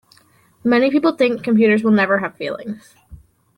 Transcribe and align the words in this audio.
Many 0.63 0.89
people 0.89 1.11
think 1.15 1.43
computers 1.43 1.83
will 1.83 1.91
never 1.91 2.17
have 2.17 2.35
feelings. 2.35 2.95